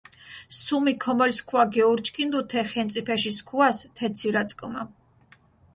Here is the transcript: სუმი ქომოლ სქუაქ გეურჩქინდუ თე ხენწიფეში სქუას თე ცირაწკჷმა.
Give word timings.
სუმი 0.61 0.93
ქომოლ 1.03 1.31
სქუაქ 1.39 1.69
გეურჩქინდუ 1.75 2.39
თე 2.49 2.61
ხენწიფეში 2.71 3.31
სქუას 3.37 3.77
თე 3.95 4.05
ცირაწკჷმა. 4.17 4.83